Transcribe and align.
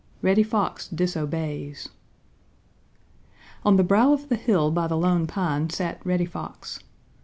IV 0.17 0.23
REDDY 0.23 0.41
FOX 0.41 0.87
DISOBEYS 0.87 1.89
On 3.63 3.75
the 3.75 3.83
brow 3.83 4.13
of 4.13 4.29
the 4.29 4.35
hill 4.35 4.71
by 4.71 4.87
the 4.87 4.97
Lone 4.97 5.27
Pine 5.27 5.69
sat 5.69 6.03
Reddy 6.03 6.25
Fox. 6.25 6.79